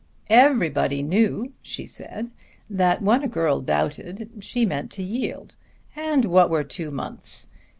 Everybody 0.31 1.03
knew, 1.03 1.53
she 1.61 1.85
said, 1.85 2.31
that 2.67 3.03
when 3.03 3.21
a 3.21 3.27
girl 3.27 3.61
doubted 3.61 4.31
she 4.39 4.65
meant 4.65 4.89
to 4.93 5.03
yield. 5.03 5.55
And 5.95 6.25
what 6.25 6.49
were 6.49 6.63
two 6.63 6.89
months? 6.89 7.45